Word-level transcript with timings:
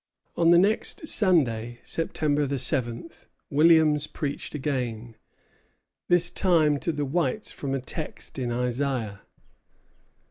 On 0.35 0.49
the 0.49 0.57
next 0.57 1.07
Sunday, 1.07 1.79
September 1.83 2.57
seventh, 2.57 3.27
Williams 3.51 4.07
preached 4.07 4.55
again, 4.55 5.15
this 6.07 6.31
time 6.31 6.79
to 6.79 6.91
the 6.91 7.05
whites 7.05 7.51
from 7.51 7.75
a 7.75 7.79
text 7.81 8.39
in 8.39 8.51
Isaiah. 8.51 9.21